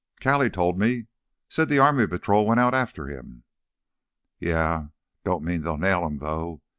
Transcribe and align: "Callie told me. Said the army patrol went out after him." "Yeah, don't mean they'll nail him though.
"Callie 0.19 0.49
told 0.49 0.79
me. 0.79 1.05
Said 1.47 1.69
the 1.69 1.77
army 1.77 2.07
patrol 2.07 2.47
went 2.47 2.59
out 2.59 2.73
after 2.73 3.05
him." 3.05 3.43
"Yeah, 4.39 4.87
don't 5.23 5.43
mean 5.43 5.61
they'll 5.61 5.77
nail 5.77 6.07
him 6.07 6.17
though. 6.17 6.63